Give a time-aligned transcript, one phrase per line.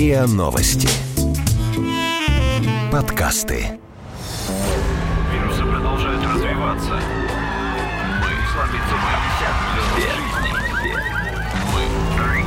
[0.00, 0.88] РИА Новости.
[2.90, 3.78] Подкасты.
[5.30, 6.98] Вирусы продолжают развиваться.
[8.22, 9.12] Мы сломиться мы
[10.08, 10.88] все,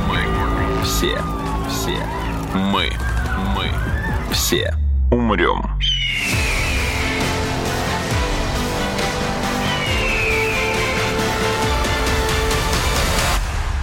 [0.08, 0.18] мы,
[0.74, 1.16] мы, все,
[1.70, 1.96] все,
[2.54, 2.90] мы,
[3.54, 3.70] мы,
[4.32, 4.74] все
[5.12, 5.62] умрем.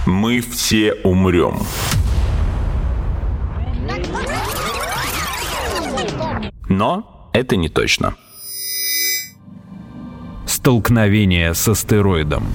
[0.06, 1.56] Мы все умрем.
[6.82, 8.16] Но это не точно.
[10.48, 12.48] Столкновение с астероидом.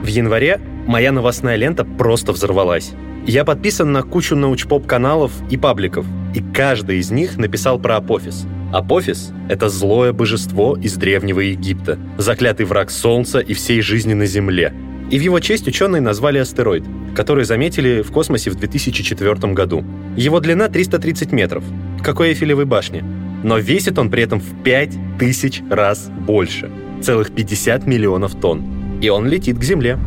[0.00, 2.92] В январе моя новостная лента просто взорвалась.
[3.26, 6.06] Я подписан на кучу научпоп-каналов и пабликов,
[6.36, 8.46] и каждый из них написал про Апофис.
[8.72, 14.72] Апофис— это злое божество из Древнего Египта, заклятый враг Солнца и всей жизни на Земле.
[15.10, 16.84] И в его честь ученые назвали астероид,
[17.16, 19.84] который заметили в космосе в 2004 году.
[20.16, 21.64] Его длина 330 метров,
[22.02, 23.02] как у Эйфелевой башни.
[23.42, 26.70] Но весит он при этом в 5000 раз больше.
[27.02, 29.00] Целых 50 миллионов тонн.
[29.02, 29.98] И он летит к Земле.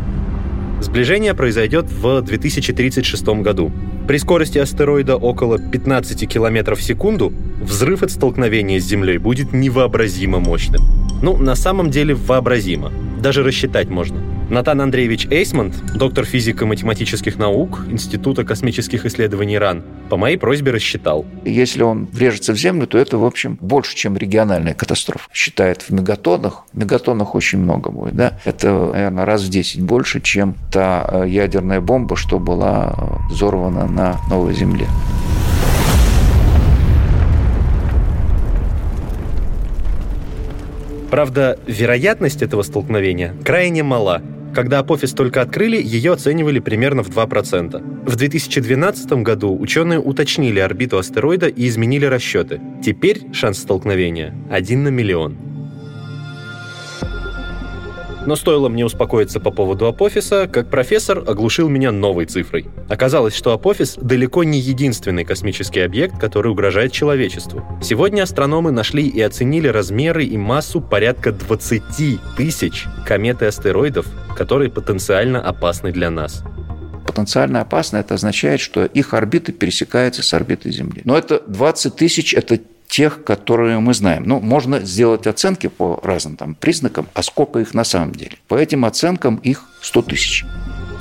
[0.80, 3.72] Сближение произойдет в 2036 году.
[4.08, 10.40] При скорости астероида около 15 км в секунду взрыв от столкновения с Землей будет невообразимо
[10.40, 10.82] мощным.
[11.22, 12.92] Ну, на самом деле вообразимо.
[13.22, 14.33] Даже рассчитать можно.
[14.50, 21.26] Натан Андреевич Эйсмонт, доктор физико-математических наук Института космических исследований РАН, по моей просьбе рассчитал.
[21.46, 25.30] Если он врежется в Землю, то это, в общем, больше, чем региональная катастрофа.
[25.34, 26.66] Считает в мегатоннах.
[26.74, 28.16] В мегатоннах очень много будет.
[28.16, 28.40] Да?
[28.46, 33.88] Это, наверное, раз в 10 больше, чем та э, ядерная бомба, что была э, взорвана
[33.88, 34.88] на Новой Земле.
[41.14, 44.24] Правда, вероятность этого столкновения крайне мала.
[44.56, 48.10] Когда Апофис только открыли, ее оценивали примерно в 2%.
[48.10, 52.60] В 2012 году ученые уточнили орбиту астероида и изменили расчеты.
[52.84, 55.53] Теперь шанс столкновения 1 на миллион.
[58.26, 62.68] Но стоило мне успокоиться по поводу Апофиса, как профессор оглушил меня новой цифрой.
[62.88, 67.64] Оказалось, что Апофис далеко не единственный космический объект, который угрожает человечеству.
[67.82, 71.84] Сегодня астрономы нашли и оценили размеры и массу порядка 20
[72.38, 76.44] тысяч комет и астероидов, которые потенциально опасны для нас
[77.14, 81.02] потенциально опасны, это означает, что их орбиты пересекаются с орбитой Земли.
[81.06, 82.60] Но это 20 тысяч, это
[82.94, 84.24] тех, которые мы знаем.
[84.28, 88.38] Ну, можно сделать оценки по разным там признакам, а сколько их на самом деле.
[88.48, 90.46] По этим оценкам их 100 тысяч.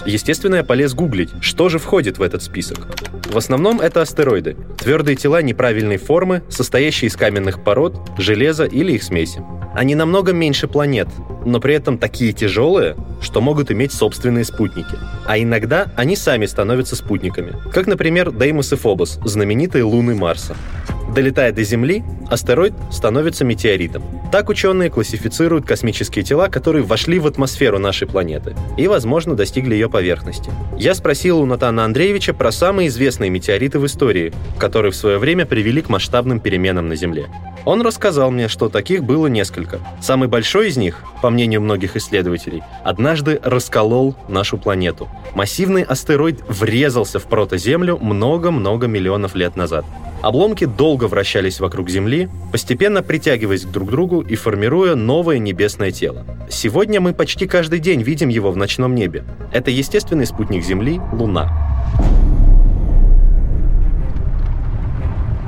[0.07, 2.89] Естественно, я полез гуглить, что же входит в этот список.
[3.31, 4.57] В основном это астероиды.
[4.79, 9.45] Твердые тела неправильной формы, состоящие из каменных пород, железа или их смеси.
[9.75, 11.09] Они намного меньше планет,
[11.45, 14.97] но при этом такие тяжелые, что могут иметь собственные спутники.
[15.27, 17.53] А иногда они сами становятся спутниками.
[17.71, 20.57] Как, например, Деймос и Фобос, знаменитые луны Марса.
[21.15, 24.03] Долетая до Земли, астероид становится метеоритом.
[24.33, 29.91] Так ученые классифицируют космические тела, которые вошли в атмосферу нашей планеты и, возможно, достигли ее
[29.91, 30.51] поверхности.
[30.79, 35.45] Я спросил у Натана Андреевича про самые известные метеориты в истории, которые в свое время
[35.45, 37.27] привели к масштабным переменам на Земле.
[37.67, 39.81] Он рассказал мне, что таких было несколько.
[40.01, 45.09] Самый большой из них, по мнению многих исследователей, однажды расколол нашу планету.
[45.35, 49.85] Массивный астероид врезался в протоземлю много-много миллионов лет назад.
[50.23, 56.25] Обломки долго вращались вокруг Земли, постепенно притягиваясь друг к другу и формируя новое небесное тело.
[56.49, 59.25] Сегодня мы почти каждый день видим его в ночном небе.
[59.53, 61.51] Это естественный спутник Земли— Луна.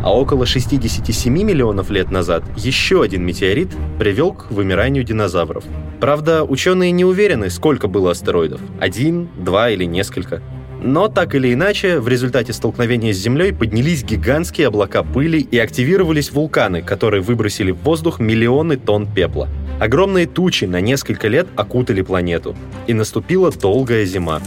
[0.03, 3.71] А около 67 миллионов лет назад еще один метеорит
[4.01, 5.65] привел к вымиранию динозавров.
[6.01, 8.61] Правда, ученые не уверены, сколько было астероидов.
[8.81, 10.43] Один, два или несколько.
[10.87, 16.31] Но так или иначе, в результате столкновения с Землей поднялись гигантские облака пыли и активировались
[16.31, 19.49] вулканы, которые выбросили в воздух миллионы тонн пепла.
[19.81, 22.55] Огромные тучи на несколько лет окутали планету,
[22.87, 24.43] и наступила долгая зима.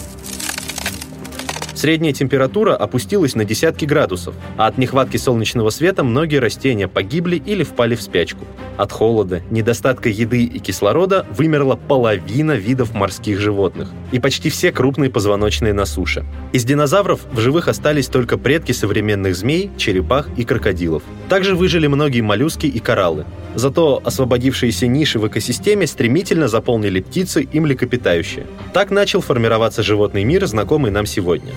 [1.78, 7.64] Средняя температура опустилась на десятки градусов, а от нехватки солнечного света многие растения погибли или
[7.64, 8.46] впали в спячку.
[8.78, 15.12] От холода, недостатка еды и кислорода вымерла половина видов морских животных и почти все крупные
[15.12, 16.26] позвоночные на суше.
[16.52, 21.04] Из динозавров в живых остались только предки современных змей, черепах и крокодилов.
[21.30, 23.26] Также выжили многие моллюски и кораллы.
[23.54, 28.48] Зато освободившиеся ниши в экосистеме стремительно заполнили птицы и млекопитающие.
[28.74, 31.54] Так начал формироваться животный мир, знакомый нам сегодня.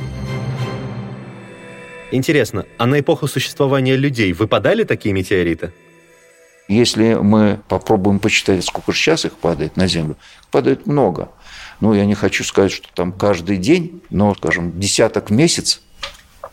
[2.12, 5.72] Интересно, а на эпоху существования людей выпадали такие метеориты?
[6.66, 10.16] Если мы попробуем посчитать, сколько сейчас их падает на Землю,
[10.50, 11.30] падает много.
[11.80, 15.80] ну, я не хочу сказать, что там каждый день, но, скажем, десяток месяц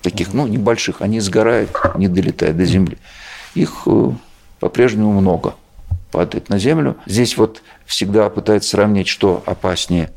[0.01, 2.97] таких, ну, небольших, они сгорают, не долетают до Земли.
[3.53, 4.11] Их э,
[4.59, 5.55] по-прежнему много
[6.11, 6.97] падает на Землю.
[7.05, 10.11] Здесь вот всегда пытаются сравнить, что опаснее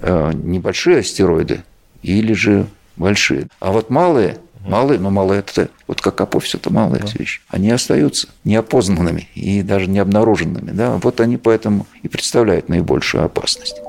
[0.00, 1.64] э, небольшие астероиды
[2.02, 3.48] или же большие.
[3.58, 7.08] А вот малые, малые, но малые это вот как Апофис, это малая да.
[7.18, 7.40] вещь.
[7.48, 10.70] Они остаются неопознанными и даже не обнаруженными.
[10.70, 10.98] Да?
[11.02, 13.80] Вот они поэтому и представляют наибольшую опасность.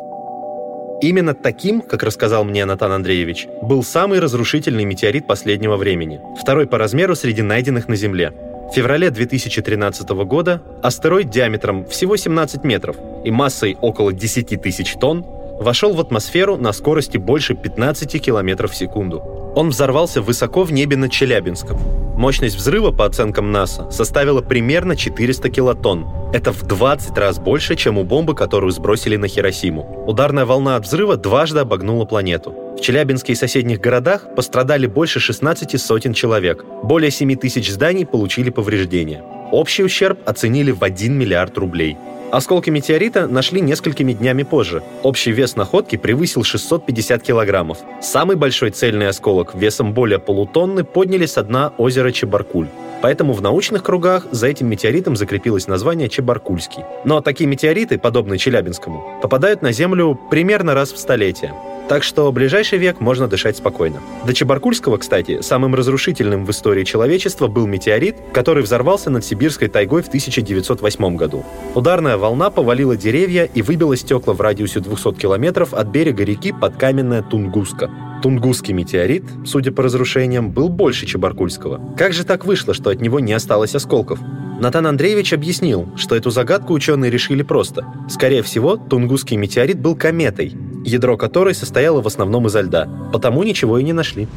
[1.02, 6.78] Именно таким, как рассказал мне Натан Андреевич, был самый разрушительный метеорит последнего времени, второй по
[6.78, 8.32] размеру среди найденных на Земле.
[8.72, 12.96] В феврале 2013 года астероид диаметром всего 17 метров
[13.26, 15.26] и массой около 10 тысяч тонн
[15.60, 19.43] вошел в атмосферу на скорости больше 15 км в секунду.
[19.56, 21.78] Он взорвался высоко в небе над Челябинском.
[22.18, 26.08] Мощность взрыва, по оценкам НАСА, составила примерно 400 килотонн.
[26.34, 30.06] Это в 20 раз больше, чем у бомбы, которую сбросили на Хиросиму.
[30.08, 32.56] Ударная волна от взрыва дважды обогнула планету.
[32.78, 36.66] В Челябинске и соседних городах пострадали больше 16 сотен человек.
[36.84, 39.24] Более 7 тысяч зданий получили повреждения.
[39.52, 41.98] Общий ущерб оценили в 1 миллиард рублей.
[42.34, 44.82] Осколки метеорита нашли несколькими днями позже.
[45.04, 47.78] Общий вес находки превысил 650 килограммов.
[48.02, 52.70] Самый большой цельный осколок весом более полутонны подняли с дна озера Чебаркуль.
[53.04, 56.84] Поэтому в научных кругах за этим метеоритом закрепилось название Чебаркульский.
[57.06, 61.54] Но такие метеориты, подобные Челябинскому, попадают на Землю примерно раз в столетие.
[61.90, 64.02] Так что ближайший век можно дышать спокойно.
[64.26, 70.02] До Чебаркульского, кстати, самым разрушительным в истории человечества был метеорит, который взорвался над сибирской тайгой
[70.02, 71.44] в 1908 году.
[71.76, 76.78] Ударная волна повалила деревья и выбила стекла в радиусе 200 километров от берега реки под
[76.78, 77.92] каменная Тунгуска.
[78.24, 81.96] Тунгусский метеорит, судя по разрушениям, был больше Чебаркульского.
[81.98, 84.20] Как же так вышло, что от него не осталось осколков?
[84.60, 87.86] Натан Андреевич объяснил, что эту загадку ученые решили просто.
[88.10, 90.56] Скорее всего, Тунгусский метеорит был кометой,
[90.86, 94.28] ядро которой состояло в основном изо льда, потому ничего и не нашли.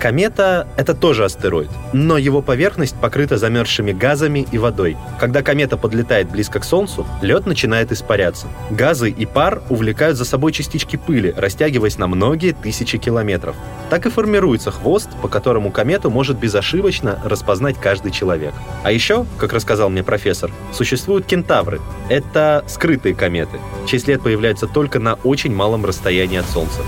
[0.00, 4.96] Комета— это тоже астероид, но его поверхность покрыта замерзшими газами и водой.
[5.18, 8.46] Когда комета подлетает близко к Солнцу, лед начинает испаряться.
[8.70, 13.56] Газы и пар увлекают за собой частички пыли, растягиваясь на многие тысячи километров.
[13.90, 18.54] Так и формируется хвост, по которому комету может безошибочно распознать каждый человек.
[18.82, 21.78] А еще, как рассказал мне профессор, существуют кентавры.
[22.08, 26.80] Это скрытые кометы, чей след появляется только на очень малом расстоянии от Солнца.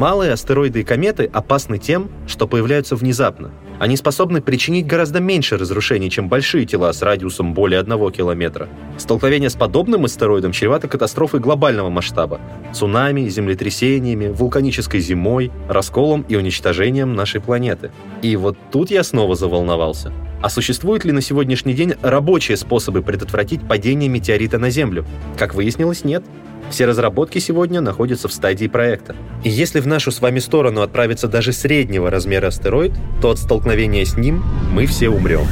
[0.00, 3.50] Малые астероиды и кометы опасны тем, что появляются внезапно.
[3.78, 8.70] Они способны причинить гораздо меньше разрушений, чем большие тела с радиусом более одного километра.
[8.96, 12.40] Столкновение с подобным астероидом чревато катастрофой глобального масштаба–
[12.72, 17.90] цунами, землетрясениями, вулканической зимой, расколом и уничтожением нашей планеты.
[18.22, 20.14] И вот тут я снова заволновался.
[20.40, 25.04] А существуют ли на сегодняшний день рабочие способы предотвратить падение метеорита на Землю?
[25.36, 26.24] Как выяснилось, нет.
[26.70, 29.16] Все разработки сегодня находятся в стадии проекта.
[29.42, 34.04] И если в нашу с вами сторону отправится даже среднего размера астероид, то от столкновения
[34.04, 35.46] с ним мы все умрем.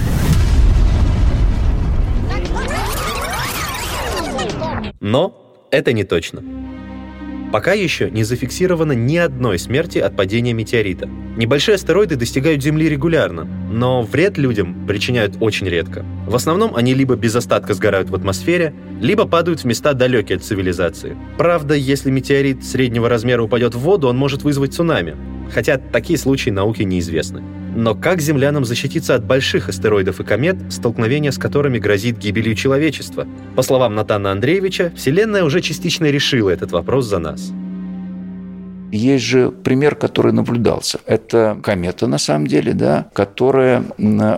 [5.00, 5.34] Но
[5.70, 6.42] это не точно.
[7.50, 11.08] Пока еще не зафиксировано ни одной смерти от падения метеорита.
[11.36, 16.04] Небольшие астероиды достигают Земли регулярно, но вред людям причиняют очень редко.
[16.26, 20.44] В основном они либо без остатка сгорают в атмосфере, либо падают в места далекие от
[20.44, 21.16] цивилизации.
[21.38, 25.16] Правда, если метеорит среднего размера упадет в воду, он может вызвать цунами,
[25.50, 27.42] хотя такие случаи науке неизвестны.
[27.78, 33.24] Но как землянам защититься от больших астероидов и комет, столкновение с которыми грозит гибелью человечества?
[33.54, 37.52] По словам Натана Андреевича, Вселенная уже частично решила этот вопрос за нас.
[38.90, 40.98] Есть же пример, который наблюдался.
[41.06, 43.84] Это комета, на самом деле, да, которая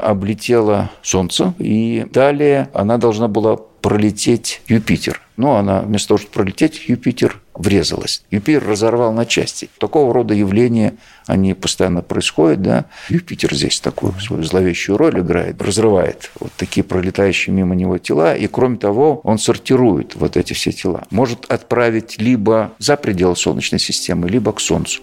[0.03, 5.19] облетела Солнце, и далее она должна была пролететь Юпитер.
[5.41, 8.23] Но она вместо того, чтобы пролететь, Юпитер врезалась.
[8.31, 9.71] Юпитер разорвал на части.
[9.79, 12.61] Такого рода явления, они постоянно происходят.
[12.61, 12.85] Да?
[13.09, 18.37] Юпитер здесь такую свою зловещую роль играет, разрывает вот такие пролетающие мимо него тела.
[18.37, 21.05] И кроме того, он сортирует вот эти все тела.
[21.11, 25.01] Может отправить либо за пределы Солнечной системы, либо к Солнцу.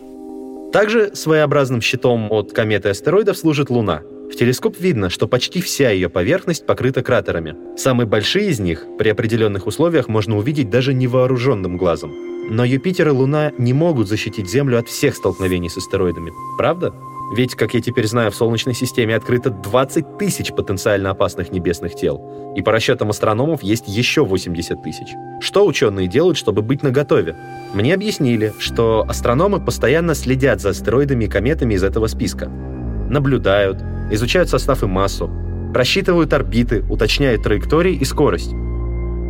[0.72, 6.10] Также своеобразным щитом от кометы астероидов служит Луна– в телескоп видно, что почти вся ее
[6.10, 7.56] поверхность покрыта кратерами.
[7.78, 12.14] Самые большие из них при определенных условиях можно увидеть даже невооруженным глазом.
[12.50, 16.94] Но Юпитер и Луна не могут защитить Землю от всех столкновений с астероидами, правда?
[17.36, 22.54] Ведь, как я теперь знаю, в Солнечной системе открыто 20 тысяч потенциально опасных небесных тел.
[22.56, 25.08] И по расчетам астрономов есть еще 80 тысяч.
[25.42, 27.36] Что ученые делают, чтобы быть наготове?
[27.74, 32.48] Мне объяснили, что астрономы постоянно следят за астероидами и кометами из этого списка.
[32.48, 35.30] Наблюдают, изучают состав и массу,
[35.74, 38.54] просчитывают орбиты, уточняют траектории и скорость.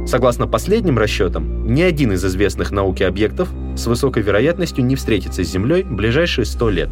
[0.05, 5.49] Согласно последним расчетам, ни один из известных науке объектов с высокой вероятностью не встретится с
[5.49, 6.89] Землей в ближайшие 100 лет.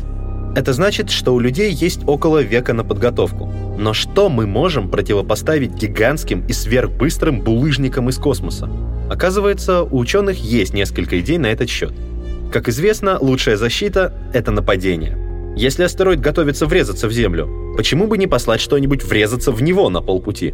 [0.56, 3.52] Это значит, что у людей есть около века на подготовку.
[3.78, 8.70] Но что мы можем противопоставить гигантским и сверхбыстрым булыжникам из космоса?
[9.10, 11.94] Оказывается, у ученых есть несколько идей на этот счет.
[12.52, 15.18] Как известно, лучшая защита— это нападение.
[15.56, 20.02] Если астероид готовится врезаться в Землю, почему бы не послать что-нибудь врезаться в него на
[20.02, 20.54] полпути?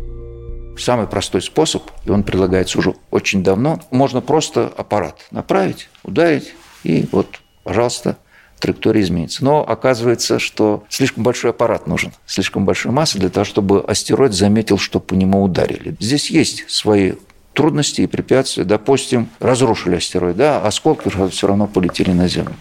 [0.77, 6.53] Самый простой способ, и он предлагается уже очень давно, можно просто аппарат направить, ударить,
[6.83, 7.27] и вот,
[7.63, 8.17] пожалуйста,
[8.59, 9.43] траектория изменится.
[9.43, 14.77] Но оказывается, что слишком большой аппарат нужен, слишком большая масса для того, чтобы астероид заметил,
[14.77, 15.95] что по нему ударили.
[15.99, 17.13] Здесь есть свои
[17.53, 18.65] трудности и препятствия.
[18.65, 22.53] Допустим, разрушили астероид, да, а осколки все равно полетели на Землю.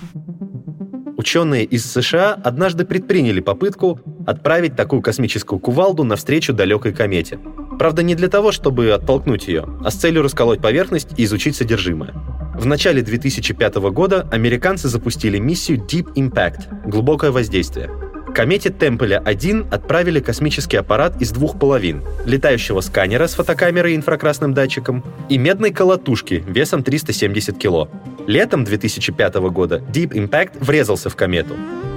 [1.21, 7.39] Ученые из США однажды предприняли попытку отправить такую космическую кувалду навстречу далекой комете.
[7.79, 12.15] Правда, не для того, чтобы оттолкнуть ее, а с целью расколоть поверхность и изучить содержимое.
[12.55, 17.91] В начале 2005 года американцы запустили миссию Deep Impact– глубокое воздействие–
[18.33, 25.05] комете Темпеля-1 отправили космический аппарат из двух половин— летающего сканера с фотокамерой и инфракрасным датчиком
[25.29, 27.91] и медной колотушки весом 370 кило.
[28.27, 31.55] Летом 2005 года Deep Impact врезался в комету.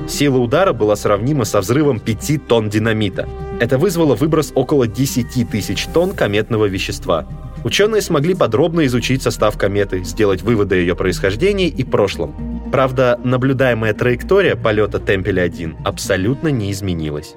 [0.07, 3.27] Сила удара была сравнима со взрывом 5 тонн динамита.
[3.59, 7.27] Это вызвало выброс около 10 тысяч тонн кометного вещества.
[7.63, 12.52] Ученые смогли подробно изучить состав кометы, сделать выводы о ее происхождении и прошлом.
[12.73, 17.35] Правда, наблюдаемая траектория полета Темпеля-1 абсолютно не изменилась.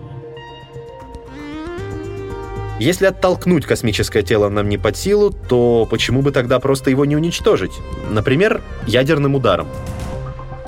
[2.80, 7.16] Если оттолкнуть космическое тело нам не под силу, то почему бы тогда просто его не
[7.16, 7.72] уничтожить?
[8.08, 9.68] Например, ядерным ударом.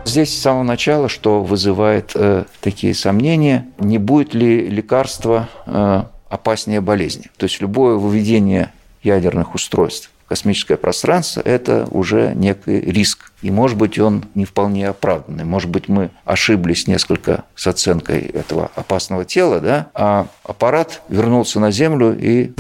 [0.04, 6.82] Здесь с самого начала, что вызывает э, такие сомнения, не будет ли лекарство э, опаснее
[6.82, 7.30] болезни.
[7.38, 8.70] То есть любое выведение
[9.02, 13.32] ядерных устройств космическое пространство– это уже некий риск.
[13.42, 15.44] И, может быть, он не вполне оправданный.
[15.44, 19.88] Может быть, мы ошиблись несколько с оценкой этого опасного тела, да?
[19.94, 22.52] а аппарат вернулся на Землю и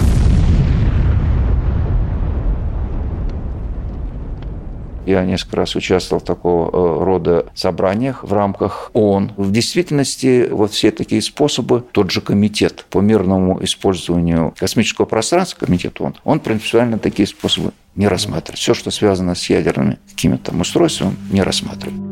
[5.08, 9.32] Я несколько раз участвовал в такого э, рода собраниях в рамках ООН.
[9.38, 15.98] В действительности вот все такие способы, тот же комитет по мирному использованию космического пространства, комитет
[15.98, 18.58] ООН, он принципиально такие способы не рассматривает.
[18.58, 22.07] Все, что связано с ядерными какими-то устройствами, не рассматривает.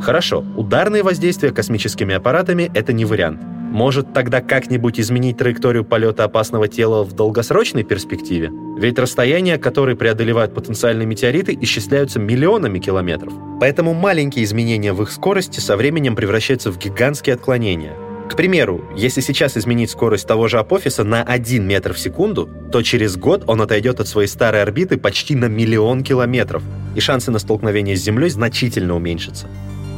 [0.00, 3.40] Хорошо, ударные воздействия космическими аппаратами– это не вариант.
[3.70, 8.50] Может тогда как-нибудь изменить траекторию полета опасного тела в долгосрочной перспективе?
[8.78, 13.34] Ведь расстояния, которые преодолевают потенциальные метеориты, исчисляются миллионами километров.
[13.60, 17.92] Поэтому маленькие изменения в их скорости со временем превращаются в гигантские отклонения.
[18.30, 22.82] К примеру, если сейчас изменить скорость того же Апофиса на 1 метр в секунду, то
[22.82, 26.62] через год он отойдет от своей старой орбиты почти на миллион километров,
[26.94, 29.46] и шансы на столкновение с Землей значительно уменьшатся.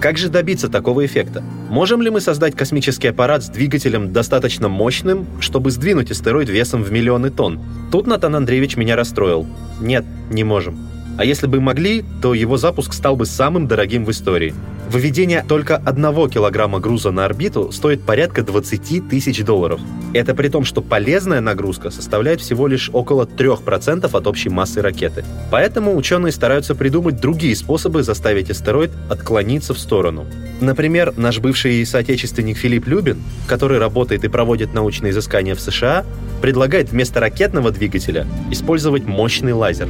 [0.00, 1.45] Как же добиться такого эффекта?
[1.69, 6.90] Можем ли мы создать космический аппарат с двигателем достаточно мощным, чтобы сдвинуть астероид весом в
[6.90, 7.61] миллионы тонн?
[7.92, 9.47] Тут Натан Андреевич меня расстроил.
[9.78, 10.78] Нет, не можем.
[11.21, 14.55] А если бы могли, то его запуск стал бы самым дорогим в истории.
[14.89, 19.83] Выведение только одного килограмма груза на орбиту стоит порядка 20 тысяч долларов.
[20.15, 25.23] Это при том, что полезная нагрузка составляет всего лишь около 3% от общей массы ракеты.
[25.50, 30.25] Поэтому ученые стараются придумать другие способы заставить астероид отклониться в сторону.
[30.62, 36.07] Например, наш бывший соотечественник Филипп Любин, который работает и проводит научные изыскания в США,
[36.41, 39.89] предлагает вместо ракетного двигателя использовать мощный лазер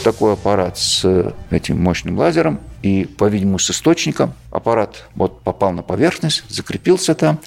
[0.00, 4.34] такой аппарат с этим мощным лазером и, по-видимому, с источником.
[4.50, 7.38] Аппарат вот попал на поверхность, закрепился там,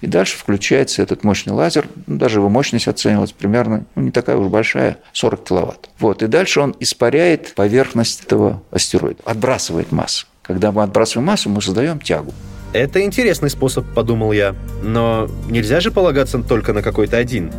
[0.00, 1.88] и дальше включается этот мощный лазер.
[2.06, 5.90] Ну, даже его мощность оценивалась примерно, ну, не такая уж большая, 40 киловатт.
[5.98, 10.26] Вот, и дальше он испаряет поверхность этого астероида, отбрасывает массу.
[10.42, 12.32] Когда мы отбрасываем массу, мы создаем тягу.
[12.72, 14.54] Это интересный способ, подумал я.
[14.82, 17.52] Но нельзя же полагаться только на какой-то один.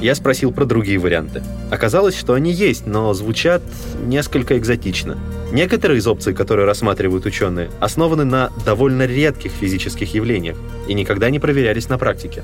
[0.00, 1.42] Я спросил про другие варианты.
[1.70, 3.62] Оказалось, что они есть, но звучат
[4.02, 5.18] несколько экзотично.
[5.52, 10.56] Некоторые из опций, которые рассматривают ученые, основаны на довольно редких физических явлениях
[10.88, 12.42] и никогда не проверялись на практике.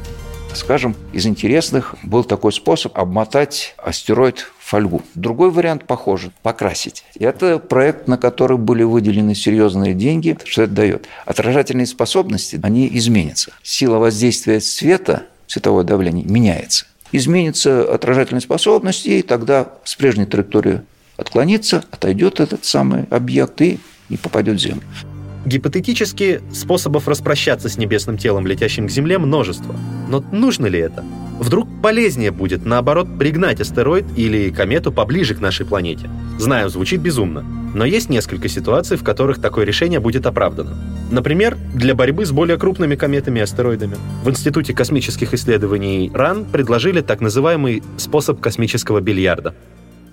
[0.53, 5.03] Скажем, из интересных был такой способ обмотать астероид фольгу.
[5.15, 7.05] Другой вариант похожий– покрасить.
[7.19, 10.37] Это проект, на который были выделены серьезные деньги.
[10.45, 11.07] Что это дает?
[11.25, 13.53] Отражательные способности, они изменятся.
[13.63, 20.83] Сила воздействия света, световое давление меняется изменится отражательная способность, и тогда с прежней траектории
[21.17, 24.83] отклонится, отойдет этот самый объект и не попадет в Землю.
[25.45, 29.75] Гипотетически, способов распрощаться с небесным телом, летящим к Земле, множество.
[30.09, 31.05] Но нужно ли это?
[31.47, 36.11] Вдруг полезнее будет, наоборот, пригнать астероид или комету поближе к нашей планете?
[36.41, 37.43] Знаю, звучит безумно.
[37.73, 40.77] Но есть несколько ситуаций, в которых такое решение будет оправдано.
[41.09, 43.97] Например, для борьбы с более крупными кометами и астероидами.
[44.25, 49.55] В Институте космических исследований РАН предложили так называемый способ космического бильярда.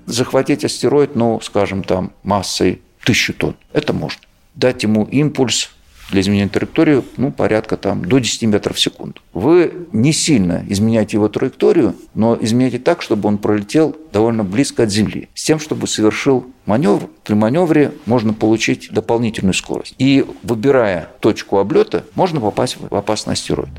[0.06, 3.56] Захватить астероид, ну, скажем, там, массой тысячу тонн.
[3.74, 4.22] Это можно.
[4.54, 5.72] Дать ему импульс
[6.12, 9.22] для изменения траектории ну, порядка там, до 10 метров в секунду.
[9.34, 14.92] Вы не сильно изменяете его траекторию, но изменяете так, чтобы он пролетел довольно близко от
[14.92, 17.10] Земли, с тем, чтобы совершил маневр.
[17.24, 19.96] При маневре можно получить дополнительную скорость.
[19.98, 23.74] И выбирая точку облета, можно попасть в опасный астероид.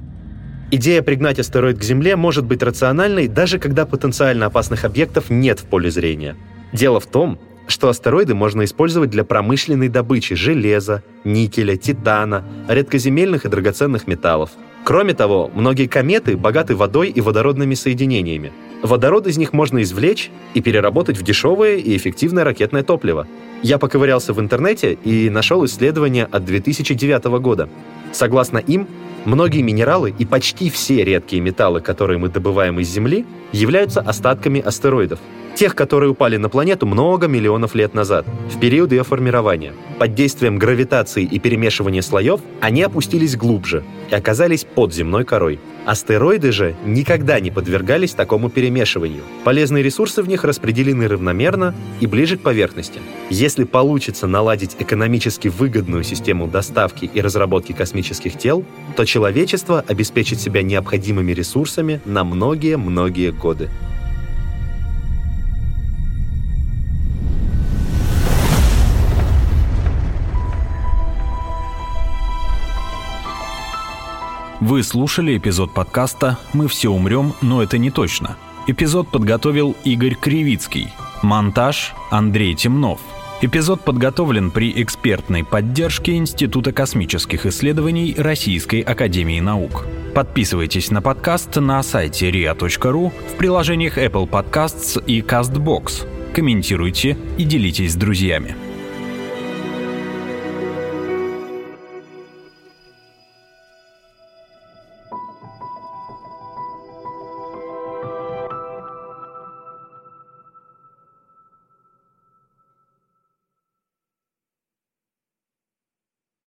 [0.71, 5.65] Идея пригнать астероид к Земле может быть рациональной, даже когда потенциально опасных объектов нет в
[5.67, 6.37] поле зрения.
[6.73, 13.49] Дело в том, что астероиды можно использовать для промышленной добычи железа, никеля, титана, редкоземельных и
[13.49, 14.51] драгоценных металлов.
[14.85, 18.53] Кроме того, многие кометы богаты водой и водородными соединениями.
[18.85, 23.27] Водород из них можно извлечь и переработать в дешевое и эффективное ракетное топливо.
[23.63, 27.71] Я поковырялся в интернете и нашел исследование от 2009 года.
[28.13, 28.87] Согласно им,
[29.25, 35.19] многие минералы и почти все редкие металлы, которые мы добываем из Земли, являются остатками астероидов–
[35.55, 39.73] Тех, которые упали на планету много миллионов лет назад, в период ее формирования.
[40.01, 45.61] Под действием гравитации и перемешивания слоев они опустились глубже и оказались под земной корой.
[45.85, 49.23] Астероиды же никогда не подвергались такому перемешиванию.
[49.45, 53.01] Полезные ресурсы в них распределены равномерно и ближе к поверхности.
[53.29, 58.65] Если получится наладить экономически выгодную систему доставки и разработки космических тел,
[58.97, 63.69] то человечество обеспечит себя необходимыми ресурсами на многие-многие годы.
[74.65, 78.39] Вы слушали эпизод подкаста «Мы все умрем, но это не точно».
[78.67, 80.89] Эпизод подготовил Игорь Кривицкий.
[81.23, 82.99] Монтаж Андрей Темнов.
[83.43, 89.85] Эпизод подготовлен при экспертной поддержке Института космических исследований Российской Академии Наук.
[90.15, 96.33] Подписывайтесь на подкаст на сайте ria.ru в приложениях Apple Podcasts и CastBox.
[96.33, 98.57] Комментируйте и делитесь с друзьями.